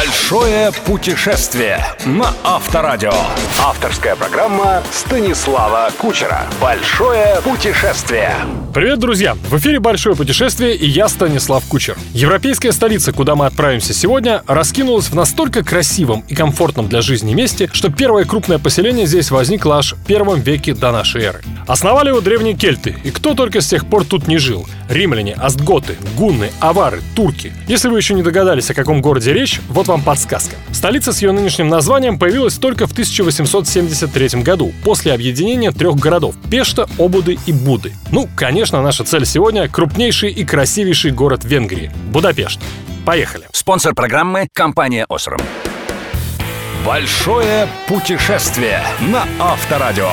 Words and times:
Большое 0.00 0.72
путешествие 0.86 1.84
на 2.06 2.32
Авторадио. 2.42 3.12
Авторская 3.62 4.16
программа 4.16 4.82
Станислава 4.90 5.90
Кучера. 5.98 6.46
Большое 6.58 7.38
путешествие. 7.44 8.34
Привет, 8.72 8.98
друзья! 8.98 9.34
В 9.34 9.58
эфире 9.58 9.78
«Большое 9.78 10.16
путешествие» 10.16 10.74
и 10.74 10.88
я, 10.88 11.08
Станислав 11.08 11.64
Кучер. 11.64 11.98
Европейская 12.14 12.72
столица, 12.72 13.12
куда 13.12 13.34
мы 13.34 13.44
отправимся 13.44 13.92
сегодня, 13.92 14.42
раскинулась 14.46 15.10
в 15.10 15.14
настолько 15.14 15.62
красивом 15.62 16.24
и 16.28 16.34
комфортном 16.34 16.88
для 16.88 17.02
жизни 17.02 17.34
месте, 17.34 17.68
что 17.70 17.90
первое 17.90 18.24
крупное 18.24 18.58
поселение 18.58 19.06
здесь 19.06 19.30
возникло 19.30 19.78
аж 19.78 19.92
в 19.92 20.06
первом 20.06 20.40
веке 20.40 20.72
до 20.72 20.92
нашей 20.92 21.24
эры. 21.24 21.42
Основали 21.66 22.08
его 22.08 22.20
древние 22.20 22.54
кельты, 22.54 22.96
и 23.04 23.10
кто 23.10 23.34
только 23.34 23.60
с 23.60 23.66
тех 23.66 23.86
пор 23.86 24.04
тут 24.04 24.28
не 24.28 24.38
жил. 24.38 24.66
Римляне, 24.88 25.34
астготы, 25.34 25.96
гунны, 26.16 26.50
авары, 26.60 27.02
турки. 27.14 27.52
Если 27.66 27.88
вы 27.88 27.98
еще 27.98 28.14
не 28.14 28.22
догадались, 28.22 28.70
о 28.70 28.74
каком 28.74 29.02
городе 29.02 29.32
речь, 29.32 29.60
вот 29.68 29.89
вам 29.90 30.02
подсказка. 30.02 30.56
Столица 30.72 31.12
с 31.12 31.20
ее 31.20 31.32
нынешним 31.32 31.68
названием 31.68 32.18
появилась 32.18 32.54
только 32.54 32.86
в 32.86 32.92
1873 32.92 34.42
году, 34.42 34.72
после 34.84 35.12
объединения 35.12 35.72
трех 35.72 35.96
городов– 35.96 36.36
Пешта, 36.50 36.88
Обуды 36.98 37.38
и 37.46 37.52
Буды. 37.52 37.92
Ну, 38.12 38.28
конечно, 38.36 38.80
наша 38.82 39.04
цель 39.04 39.26
сегодня– 39.26 39.68
крупнейший 39.70 40.30
и 40.30 40.44
красивейший 40.44 41.10
город 41.10 41.44
Венгрии– 41.44 41.90
Будапешт. 42.12 42.60
Поехали! 43.04 43.46
Спонсор 43.52 43.94
программы– 43.94 44.48
компания 44.52 45.06
«Осрам». 45.08 45.40
Большое 46.86 47.68
путешествие 47.88 48.82
на 49.00 49.26
Авторадио. 49.38 50.12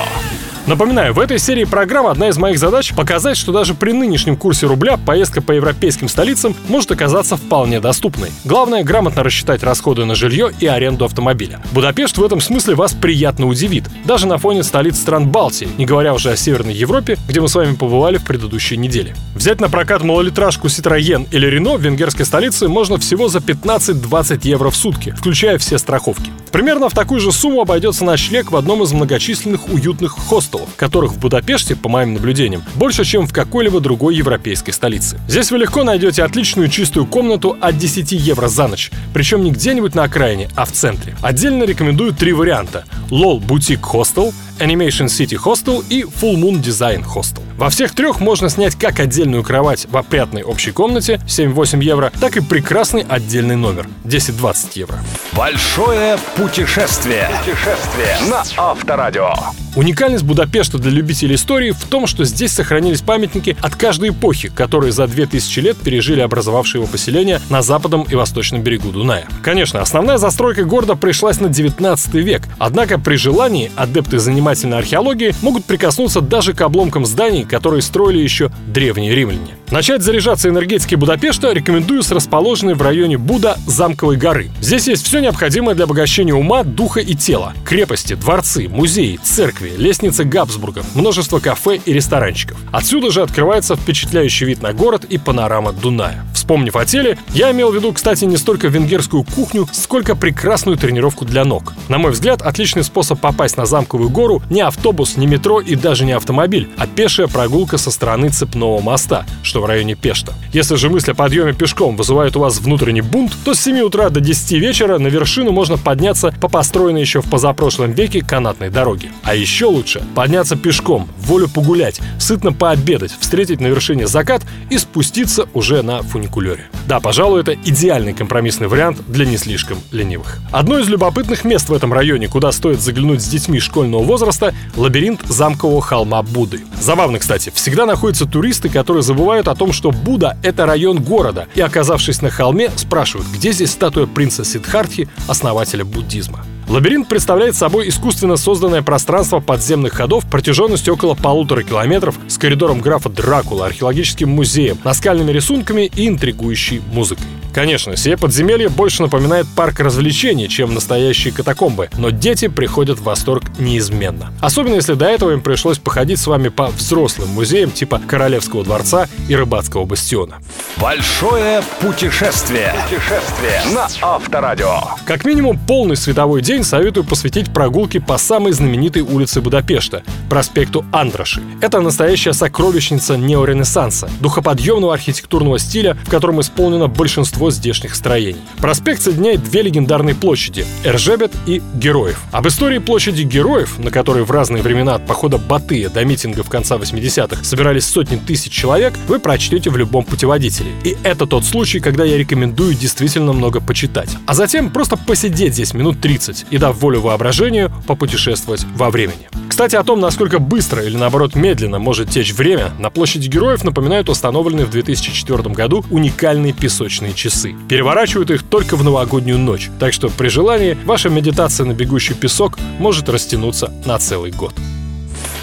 Напоминаю, 0.68 1.14
в 1.14 1.20
этой 1.22 1.40
серии 1.40 1.64
программ 1.64 2.08
одна 2.08 2.28
из 2.28 2.38
моих 2.38 2.60
задач— 2.60 2.94
показать, 2.96 3.38
что 3.38 3.54
даже 3.54 3.74
при 3.74 3.94
нынешнем 3.94 4.36
курсе 4.36 4.68
рубля 4.68 4.98
поездка 4.98 5.42
по 5.42 5.54
европейским 5.54 6.10
столицам 6.10 6.54
может 6.68 6.92
оказаться 6.92 7.38
вполне 7.38 7.80
доступной. 7.80 8.32
Главное— 8.44 8.84
грамотно 8.84 9.24
рассчитать 9.24 9.64
расходы 9.64 10.04
на 10.04 10.14
жилье 10.14 10.52
и 10.60 10.66
аренду 10.66 11.06
автомобиля. 11.06 11.62
Будапешт 11.72 12.18
в 12.18 12.24
этом 12.24 12.42
смысле 12.42 12.76
вас 12.76 12.94
приятно 12.94 13.48
удивит, 13.48 13.86
даже 14.04 14.28
на 14.28 14.38
фоне 14.38 14.62
столиц 14.62 14.98
стран 14.98 15.30
Балтии, 15.30 15.70
не 15.78 15.86
говоря 15.86 16.14
уже 16.14 16.32
о 16.32 16.36
Северной 16.36 16.74
Европе, 16.74 17.18
где 17.30 17.40
мы 17.40 17.48
с 17.48 17.56
вами 17.56 17.74
побывали 17.74 18.18
в 18.18 18.26
предыдущей 18.26 18.76
неделе. 18.76 19.16
Взять 19.36 19.62
на 19.62 19.70
прокат 19.70 20.04
малолитражку 20.04 20.68
Citroën 20.68 21.30
или 21.32 21.50
Renault 21.50 21.78
в 21.78 21.82
венгерской 21.82 22.26
столице 22.26 22.68
можно 22.68 22.98
всего 22.98 23.30
за 23.30 23.40
15-20 23.40 24.42
евро 24.44 24.70
в 24.70 24.76
сутки, 24.76 25.12
включая 25.18 25.60
все 25.60 25.78
страховки. 25.78 26.30
Примерно 26.52 26.90
в 26.90 26.94
такую 26.94 27.22
же 27.22 27.32
сумму 27.32 27.62
обойдется 27.62 28.04
ночлег 28.04 28.52
в 28.52 28.58
одном 28.58 28.84
из 28.84 28.92
многочисленных 28.92 29.70
уютных 29.70 30.12
хостелов, 30.12 30.57
которых 30.76 31.14
в 31.14 31.20
Будапеште, 31.20 31.76
по 31.76 31.90
моим 31.90 32.14
наблюдениям, 32.14 32.64
больше, 32.76 33.04
чем 33.04 33.28
в 33.28 33.34
какой-либо 33.34 33.80
другой 33.80 34.16
европейской 34.16 34.72
столице. 34.72 35.20
Здесь 35.28 35.52
вы 35.52 35.60
легко 35.60 35.84
найдете 35.84 36.24
отличную 36.24 36.70
чистую 36.70 37.06
комнату 37.06 37.58
от 37.60 37.78
10 37.78 38.12
евро 38.12 38.48
за 38.48 38.68
ночь, 38.68 38.92
причем 39.14 39.44
не 39.44 39.52
где-нибудь 39.52 39.96
на 39.96 40.04
окраине, 40.04 40.50
а 40.56 40.66
в 40.66 40.72
центре. 40.72 41.16
Отдельно 41.22 41.64
рекомендую 41.64 42.14
три 42.14 42.34
варианта. 42.34 42.86
LOL 43.10 43.40
Boutique 43.40 43.82
Hostel, 43.82 44.34
Animation 44.60 45.08
City 45.08 45.38
Hostel 45.44 45.84
и 45.90 46.04
Full 46.04 46.36
Moon 46.36 46.62
Design 46.62 47.04
Hostel. 47.06 47.47
Во 47.58 47.72
всех 47.72 47.96
трех 47.96 48.20
можно 48.20 48.50
снять 48.50 48.76
как 48.76 49.00
отдельную 49.00 49.42
кровать 49.42 49.88
в 49.90 49.98
опрятной 49.98 50.44
общей 50.44 50.72
комнате 50.72 51.20
7-8 51.26 51.84
евро, 51.84 52.12
так 52.22 52.38
и 52.38 52.42
прекрасный 52.42 53.02
отдельный 53.02 53.56
номер 53.56 53.88
10-20 54.06 54.56
евро. 54.76 55.00
Большое 55.34 56.20
путешествие. 56.36 57.28
Путешествие 57.44 58.16
на 58.30 58.44
Авторадио. 58.58 59.34
Уникальность 59.76 60.24
Будапешта 60.24 60.80
для 60.80 60.90
любителей 60.90 61.36
истории 61.36 61.70
в 61.70 61.84
том, 61.84 62.08
что 62.08 62.26
здесь 62.26 62.52
сохранились 62.52 63.02
памятники 63.02 63.56
от 63.62 63.76
каждой 63.76 64.10
эпохи, 64.10 64.50
которые 64.50 64.92
за 64.92 65.06
2000 65.06 65.60
лет 65.60 65.78
пережили 65.78 66.22
образовавшие 66.22 66.82
его 66.82 66.92
поселения 66.92 67.40
на 67.52 67.62
западном 67.62 68.02
и 68.04 68.16
восточном 68.16 68.64
берегу 68.64 68.90
Дуная. 68.90 69.28
Конечно, 69.44 69.80
основная 69.80 70.18
застройка 70.18 70.64
города 70.64 70.96
пришлась 70.96 71.40
на 71.40 71.50
19 71.50 72.14
век, 72.16 72.42
однако 72.58 72.98
при 73.00 73.18
желании 73.18 73.72
адепты 73.76 74.18
занимательной 74.18 74.80
археологии 74.80 75.36
могут 75.44 75.66
прикоснуться 75.66 76.22
даже 76.22 76.54
к 76.54 76.62
обломкам 76.62 77.06
зданий, 77.06 77.44
которые 77.48 77.82
строили 77.82 78.20
еще 78.20 78.52
древние 78.68 79.16
римляне. 79.16 79.58
Начать 79.70 80.02
заряжаться 80.02 80.48
энергетикой 80.48 80.98
Будапешта 80.98 81.52
рекомендую 81.52 82.02
с 82.02 82.12
расположенной 82.12 82.74
в 82.74 82.82
районе 82.82 83.18
Буда 83.18 83.58
замковой 83.68 84.16
горы. 84.16 84.50
Здесь 84.62 84.88
есть 84.88 85.06
все 85.06 85.20
необходимое 85.20 85.76
для 85.76 85.84
обогащения 85.84 86.34
ума, 86.34 86.64
духа 86.64 87.02
и 87.02 87.16
тела. 87.16 87.54
Крепости, 87.66 88.14
дворцы, 88.14 88.70
музеи, 88.70 89.20
церкви, 89.22 89.74
лестницы 89.78 90.24
Габсбургов, 90.24 90.96
множество 90.96 91.40
кафе 91.40 91.82
и 91.84 91.92
ресторанчиков. 91.92 92.58
Отсюда 92.72 93.12
же 93.12 93.22
открывается 93.22 93.76
впечатляющий 93.76 94.46
вид 94.46 94.62
на 94.62 94.72
город 94.72 95.04
и 95.04 95.18
панорама 95.18 95.74
Дуная. 95.74 96.26
Вспомнив 96.34 96.78
о 96.78 96.86
теле, 96.86 97.18
я 97.34 97.52
имел 97.52 97.72
в 97.72 97.76
виду, 97.76 97.92
кстати, 97.92 98.24
не 98.24 98.38
столько 98.38 98.70
венгерскую 98.70 99.26
кухню, 99.26 99.68
сколько 99.74 100.16
прекрасную 100.16 100.78
тренировку 100.78 101.26
для 101.26 101.44
ног. 101.44 101.74
На 101.90 101.98
мой 101.98 102.12
взгляд, 102.12 102.42
отличный 102.42 102.86
способ 102.86 103.20
попасть 103.20 103.58
на 103.58 103.66
замковую 103.66 104.10
гору 104.10 104.42
не 104.50 104.62
автобус, 104.62 105.18
не 105.18 105.28
метро 105.28 105.60
и 105.60 105.76
даже 105.76 106.06
не 106.06 106.14
автомобиль, 106.14 106.70
а 106.78 106.88
пешая 106.88 107.28
прогулка 107.38 107.78
со 107.78 107.92
стороны 107.92 108.30
цепного 108.30 108.82
моста, 108.82 109.24
что 109.44 109.62
в 109.62 109.66
районе 109.68 109.94
Пешта. 109.94 110.34
Если 110.54 110.76
же 110.76 110.90
мысль 110.90 111.12
о 111.12 111.14
подъеме 111.14 111.54
пешком 111.54 111.96
вызывает 111.96 112.36
у 112.36 112.40
вас 112.40 112.58
внутренний 112.58 113.02
бунт, 113.02 113.32
то 113.46 113.54
с 113.54 113.60
7 113.60 113.80
утра 113.82 114.10
до 114.10 114.22
10 114.22 114.54
вечера 114.54 114.98
на 114.98 115.06
вершину 115.06 115.52
можно 115.52 115.78
подняться 115.78 116.34
по 116.42 116.48
построенной 116.48 117.02
еще 117.02 117.22
в 117.22 117.30
позапрошлом 117.30 117.92
веке 117.92 118.26
канатной 118.26 118.72
дороге. 118.72 119.12
А 119.22 119.36
еще 119.36 119.66
лучше 119.66 120.02
подняться 120.16 120.56
пешком, 120.56 121.08
волю 121.20 121.48
погулять, 121.48 122.02
сытно 122.18 122.54
пообедать, 122.54 123.12
встретить 123.20 123.62
на 123.62 123.68
вершине 123.68 124.08
закат 124.08 124.42
и 124.72 124.80
спуститься 124.80 125.48
уже 125.54 125.84
на 125.84 126.02
фуникулере. 126.02 126.66
Да, 126.88 127.00
пожалуй, 127.00 127.42
это 127.42 127.54
идеальный 127.54 128.14
компромиссный 128.14 128.68
вариант 128.68 129.02
для 129.08 129.28
не 129.28 129.38
слишком 129.38 129.78
ленивых. 129.92 130.40
Одно 130.52 130.80
из 130.80 130.88
любопытных 130.88 131.44
мест 131.44 131.70
в 131.70 131.74
этом 131.74 131.94
районе, 131.94 132.30
куда 132.30 132.52
стоит 132.52 132.82
заглянуть 132.82 133.22
с 133.22 133.28
детьми 133.28 133.60
школьного 133.60 134.02
возраста– 134.02 134.56
лабиринт 134.76 135.22
замкового 135.28 135.84
холма 135.84 136.24
Будды. 136.24 136.62
Забавно, 136.82 137.20
кстати, 137.28 137.52
всегда 137.54 137.86
находятся 137.86 138.26
туристы, 138.26 138.70
которые 138.70 139.04
забывают 139.04 139.50
о 139.50 139.56
том, 139.56 139.74
что 139.74 139.92
Будда– 139.92 140.38
это 140.44 140.66
район 140.66 141.04
города, 141.04 141.50
и, 141.56 141.60
оказавшись 141.60 142.22
на 142.22 142.30
холме, 142.30 142.72
спрашивают, 142.78 143.28
где 143.28 143.52
здесь 143.52 143.72
статуя 143.72 144.06
принца 144.06 144.46
Сиддхартхи, 144.46 145.10
основателя 145.28 145.84
буддизма. 145.84 146.46
Лабиринт 146.70 147.10
представляет 147.10 147.56
собой 147.56 147.90
искусственно 147.90 148.38
созданное 148.38 148.82
пространство 148.82 149.42
подземных 149.42 149.92
ходов 149.92 150.24
протяженностью 150.30 150.94
около 150.94 151.16
полутора 151.16 151.64
километров 151.64 152.18
с 152.30 152.38
коридором 152.38 152.80
графа 152.80 153.10
Дракула, 153.10 153.66
археологическим 153.66 154.30
музеем, 154.30 154.78
наскальными 154.86 155.34
рисунками 155.34 155.92
и 155.94 156.08
интригующей 156.08 156.82
музыкой. 156.94 157.26
Конечно, 157.58 157.98
сие 157.98 158.18
подземелье 158.18 158.70
больше 158.70 159.02
напоминает 159.02 159.48
парк 159.56 159.80
развлечений, 159.80 160.48
чем 160.48 160.76
настоящие 160.76 161.34
катакомбы, 161.34 161.90
но 161.98 162.12
дети 162.12 162.50
приходят 162.50 163.00
в 163.00 163.04
восторг 163.04 163.46
неизменно. 163.58 164.32
Особенно 164.42 164.76
если 164.76 164.94
до 164.94 165.06
этого 165.06 165.32
им 165.32 165.42
пришлось 165.42 165.80
походить 165.80 166.20
с 166.20 166.28
вами 166.28 166.50
по 166.50 166.68
взрослым 166.68 167.30
музеям 167.30 167.72
типа 167.72 168.00
Королевского 168.08 168.64
дворца 168.64 169.08
и 169.28 169.36
Рыбацкого 169.36 169.86
бастиона. 169.86 170.36
Большое 170.80 171.64
путешествие. 171.82 172.76
Путешествие 172.84 173.60
на 173.74 173.88
Авторадио. 174.04 174.82
Как 175.08 175.26
минимум 175.26 175.58
полный 175.58 175.96
световой 175.96 176.44
день 176.44 176.64
советую 176.64 177.06
посвятить 177.06 177.52
прогулке 177.52 178.00
по 178.00 178.20
самой 178.20 178.52
знаменитой 178.52 179.02
улице 179.02 179.42
Будапешта– 179.42 180.04
проспекту 180.30 180.86
Андраши. 180.92 181.42
Это 181.62 181.82
настоящая 181.82 182.34
сокровищница 182.34 183.18
неоренессанса, 183.18 184.08
духоподъемного 184.20 184.94
архитектурного 184.94 185.58
стиля, 185.58 185.98
в 186.06 186.10
котором 186.12 186.40
исполнено 186.40 186.88
большинство 186.88 187.47
здешних 187.52 187.96
строений. 187.96 188.42
Проспект 188.58 189.02
соединяет 189.02 189.44
две 189.44 189.62
легендарные 189.62 190.16
площади– 190.16 190.66
Эржебет 190.84 191.32
и 191.46 191.62
Героев. 191.76 192.22
Об 192.32 192.48
истории 192.48 192.80
площади 192.80 193.24
Героев, 193.24 193.80
на 193.80 193.92
которой 193.92 194.24
в 194.24 194.32
разные 194.32 194.64
времена 194.64 194.96
от 194.96 195.06
похода 195.06 195.38
Батыя 195.38 195.90
до 195.90 196.04
митингов 196.06 196.50
конца 196.50 196.76
80-х 196.76 197.44
собирались 197.44 197.86
сотни 197.86 198.18
тысяч 198.18 198.52
человек, 198.52 198.94
вы 199.08 199.20
прочтете 199.20 199.70
в 199.70 199.78
любом 199.78 200.04
путеводителе. 200.04 200.72
И 200.84 200.98
это 201.04 201.26
тот 201.26 201.46
случай, 201.46 201.80
когда 201.80 202.04
я 202.04 202.18
рекомендую 202.18 202.74
действительно 202.74 203.34
много 203.34 203.62
почитать. 203.62 204.10
А 204.26 204.34
затем 204.34 204.70
просто 204.70 204.98
посидеть 204.98 205.54
здесь 205.54 205.74
минут 205.74 206.02
30 206.02 206.46
и, 206.50 206.58
дав 206.58 206.78
волю 206.78 207.02
воображению, 207.02 207.72
попутешествовать 207.88 208.66
во 208.76 208.90
времени. 208.90 209.28
Кстати, 209.48 209.76
о 209.76 209.84
том, 209.84 210.00
насколько 210.00 210.40
быстро 210.40 210.84
или 210.84 210.98
наоборот 210.98 211.36
медленно 211.36 211.80
может 211.80 212.10
течь 212.10 212.34
время, 212.34 212.72
на 212.80 212.90
площади 212.90 213.28
героев 213.28 213.64
напоминают 213.64 214.10
установленные 214.10 214.66
в 214.66 214.70
2004 214.70 215.50
году 215.50 215.84
уникальные 215.90 216.54
песочные 216.54 217.14
часы. 217.14 217.56
Переворачивают 217.70 218.30
их 218.32 218.44
только 218.44 218.76
в 218.76 218.84
новогоднюю 218.84 219.40
ночь, 219.40 219.70
так 219.80 219.94
что 219.94 220.10
при 220.10 220.28
желании 220.28 220.78
ваша 220.86 221.10
медитация 221.10 221.66
на 221.66 221.74
бегущий 221.74 222.14
песок 222.14 222.58
может 222.80 223.10
растянуться 223.10 223.72
на 223.86 223.98
целый 223.98 224.32
год. 224.32 224.54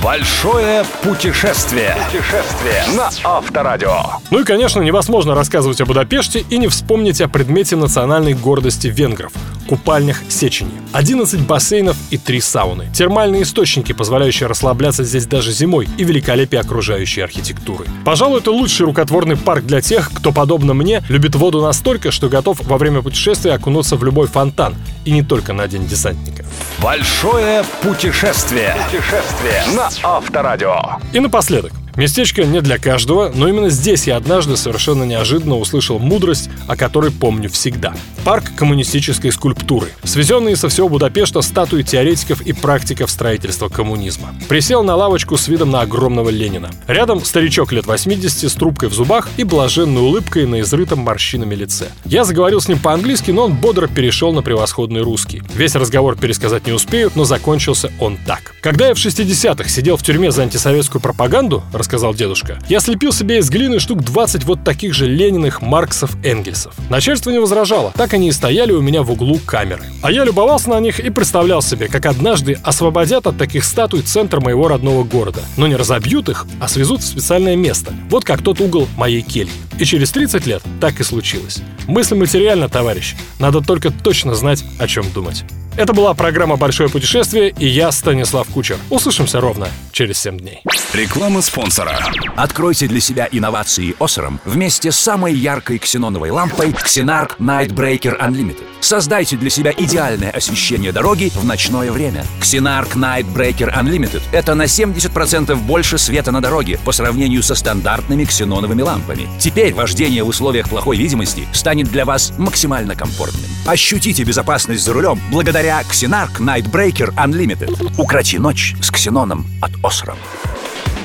Большое 0.03 0.85
путешествие. 1.03 1.97
Путешествие 2.07 2.85
на 2.95 3.11
Авторадио. 3.25 4.03
Ну 4.31 4.41
и, 4.41 4.45
конечно, 4.45 4.83
невозможно 4.83 5.35
рассказывать 5.35 5.81
о 5.81 5.87
Будапеште 5.87 6.45
и 6.51 6.59
не 6.59 6.69
вспомнить 6.69 7.21
о 7.21 7.29
предмете 7.29 7.77
национальной 7.77 8.35
гордости 8.35 8.89
венгров– 8.89 9.33
купальнях 9.65 10.19
Сечени, 10.29 10.73
11 10.93 11.41
бассейнов 11.41 11.97
и 12.11 12.19
3 12.19 12.41
сауны, 12.41 12.87
термальные 12.95 13.43
источники, 13.43 13.93
позволяющие 13.93 14.49
расслабляться 14.49 15.05
здесь 15.05 15.27
даже 15.27 15.53
зимой, 15.53 15.89
и 15.99 16.05
великолепие 16.05 16.61
окружающей 16.61 17.21
архитектуры. 17.21 17.87
Пожалуй, 18.05 18.41
это 18.41 18.51
лучший 18.51 18.87
рукотворный 18.87 19.37
парк 19.37 19.65
для 19.65 19.81
тех, 19.81 20.11
кто, 20.13 20.33
подобно 20.33 20.75
мне, 20.75 21.03
любит 21.09 21.35
воду 21.35 21.63
настолько, 21.63 22.11
что 22.11 22.29
готов 22.29 22.61
во 22.65 22.79
время 22.79 23.03
путешествия 23.03 23.53
окунуться 23.53 23.97
в 23.97 24.05
любой 24.05 24.27
фонтан, 24.27 24.75
и 25.05 25.11
не 25.11 25.23
только 25.23 25.53
на 25.53 25.69
День 25.69 25.87
десантника. 25.87 26.45
Большое 26.83 27.65
путешествие. 27.83 28.77
Путешествие 28.87 29.65
на 29.75 29.91
Авторадио. 30.03 30.99
И 31.13 31.21
напоследок. 31.21 31.73
Местечко 31.97 32.45
не 32.45 32.61
для 32.61 32.79
каждого, 32.79 33.31
но 33.35 33.49
именно 33.49 33.71
здесь 33.71 34.07
я 34.07 34.17
однажды 34.17 34.57
совершенно 34.57 35.05
неожиданно 35.05 35.57
услышал 35.57 35.99
мудрость, 35.99 36.51
о 36.67 36.77
которой 36.77 37.13
помню 37.13 37.49
всегда. 37.49 37.95
Парк 38.25 38.53
коммунистической 38.57 39.31
скульптуры. 39.31 39.89
Свезенные 40.03 40.57
со 40.57 40.69
всего 40.69 40.89
Будапешта 40.89 41.41
статуи 41.43 41.83
теоретиков 41.83 42.41
и 42.41 42.53
практиков 42.53 43.11
строительства 43.11 43.69
коммунизма. 43.69 44.35
Присел 44.49 44.83
на 44.83 44.97
лавочку 44.97 45.37
с 45.37 45.47
видом 45.47 45.71
на 45.71 45.83
огромного 45.83 46.31
Ленина. 46.31 46.71
Рядом 46.89 47.25
старичок 47.25 47.71
лет 47.73 47.87
80 47.87 48.51
с 48.51 48.55
трубкой 48.55 48.89
в 48.89 48.95
зубах 48.95 49.29
и 49.37 49.45
блаженной 49.45 50.01
улыбкой 50.01 50.47
на 50.47 50.63
изрытом 50.63 51.01
морщинами 51.01 51.55
лице. 51.55 51.89
Я 52.05 52.25
заговорил 52.25 52.61
с 52.61 52.69
ним 52.69 52.79
по-английски, 52.79 53.31
но 53.31 53.45
он 53.45 53.55
бодро 53.55 53.87
перешел 53.87 54.33
на 54.33 54.43
превосходный 54.43 55.03
русский. 55.03 55.43
Весь 55.55 55.75
разговор 55.75 56.17
пересказать 56.17 56.67
не 56.67 56.73
успею, 56.73 57.13
но 57.15 57.25
закончился 57.25 57.93
он 58.01 58.17
так. 58.27 58.55
Когда 58.63 58.89
я 58.89 58.95
в 58.95 58.99
60-х 58.99 59.69
сидел 59.69 59.97
в 59.99 60.03
тюрьме 60.03 60.31
за 60.31 60.43
антисоветскую 60.43 61.03
пропаганду, 61.03 61.63
рассказал 61.85 62.15
дедушка. 62.15 62.59
«Я 62.67 62.81
слепил 62.81 63.13
себе 63.13 63.39
из 63.39 63.51
глины 63.51 63.79
штук 63.79 64.03
20 64.03 64.45
вот 64.45 64.65
таких 64.65 64.95
же 64.95 65.07
Лениных, 65.07 65.61
Марксов, 65.61 66.17
Энгельсов. 66.25 66.73
Начальство 66.89 67.31
не 67.31 67.39
возражало, 67.39 67.93
так 67.95 68.15
они 68.15 68.29
и 68.29 68.33
стояли 68.33 68.73
у 68.73 68.81
меня 68.81 69.03
в 69.03 69.11
углу 69.11 69.39
камеры. 69.45 69.83
А 70.03 70.11
я 70.11 70.25
любовался 70.25 70.71
на 70.71 70.81
них 70.81 70.99
и 70.99 71.11
представлял 71.11 71.61
себе, 71.61 71.89
как 71.89 72.07
однажды 72.07 72.59
освободят 72.65 73.27
от 73.27 73.37
таких 73.37 73.65
статуй 73.65 74.01
центр 74.01 74.41
моего 74.41 74.67
родного 74.67 75.05
города. 75.05 75.43
Но 75.59 75.67
не 75.67 75.77
разобьют 75.77 76.31
их, 76.31 76.47
а 76.59 76.69
свезут 76.69 77.03
в 77.03 77.07
специальное 77.07 77.55
место. 77.55 77.93
Вот 78.09 78.25
как 78.25 78.41
тот 78.41 78.63
угол 78.63 78.89
моей 78.97 79.21
кельи. 79.21 79.53
И 79.79 79.85
через 79.85 80.11
30 80.13 80.47
лет 80.47 80.63
так 80.81 81.01
и 81.01 81.05
случилось. 81.05 81.61
Мысль 81.87 82.15
материальна, 82.15 82.71
товарищ. 82.71 83.15
Надо 83.39 83.61
только 83.61 83.91
точно 83.91 84.35
знать, 84.35 84.65
о 84.79 84.89
чем 84.89 85.05
думать. 85.13 85.45
Это 85.77 85.93
была 85.93 86.15
программа 86.15 86.57
«Большое 86.57 86.89
путешествие» 86.89 87.53
и 87.59 87.67
я, 87.67 87.91
Станислав 87.91 88.47
Кучер. 88.49 88.77
Услышимся 88.91 89.41
ровно 89.41 89.67
через 89.91 90.19
7 90.21 90.39
дней. 90.39 90.63
Реклама 90.93 91.43
спонсора. 91.43 91.99
Откройте 92.37 92.87
для 92.87 93.01
себя 93.01 93.29
инновации 93.33 93.97
Осером 93.99 94.39
вместе 94.45 94.93
с 94.93 94.97
самой 94.97 95.35
яркой 95.35 95.79
ксеноновой 95.79 96.31
лампой 96.31 96.71
Xenarc 96.71 97.39
Nightbreaker 97.41 98.21
Unlimited. 98.21 98.63
Создайте 98.79 99.37
для 99.37 99.51
себя 99.51 99.75
идеальное 99.77 100.31
освещение 100.31 100.93
дороги 100.93 101.33
в 101.35 101.45
ночное 101.45 101.91
время. 101.91 102.25
Xenarc 102.41 102.95
Nightbreaker 102.95 103.75
Unlimited– 103.77 104.23
это 104.33 104.55
на 104.55 104.65
70% 104.65 105.57
больше 105.57 105.99
света 105.99 106.31
на 106.31 106.41
дороге 106.41 106.79
по 106.85 106.93
сравнению 106.93 107.43
со 107.43 107.57
стандартными 107.57 108.25
ксеноновыми 108.25 108.83
лампами. 108.83 109.27
Теперь 109.41 109.75
вождение 109.75 110.23
в 110.23 110.29
условиях 110.29 110.69
плохой 110.69 110.99
видимости 110.99 111.49
станет 111.53 111.89
для 111.89 112.05
вас 112.05 112.33
максимально 112.39 112.95
комфортным. 112.95 113.54
Ощутите 113.67 114.25
безопасность 114.25 114.85
за 114.85 114.93
рулем 114.93 115.21
благодаря 115.31 115.81
Xenarc 115.83 116.39
Nightbreaker 116.39 117.15
Unlimited. 117.15 117.95
Укроти 117.99 118.37
ночь 118.37 118.75
с 118.81 118.91
ксеноном 118.91 119.47
от 119.63 119.73
Осрам. 119.83 120.19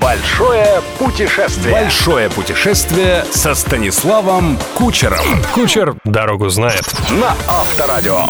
Большое 0.01 0.81
путешествие. 0.97 1.73
Большое 1.73 2.29
путешествие 2.29 3.25
со 3.31 3.55
Станиславом 3.55 4.57
Кучером. 4.75 5.25
Кучер 5.53 5.95
дорогу 6.03 6.49
знает. 6.49 6.83
На 7.09 7.35
Авторадио. 7.47 8.27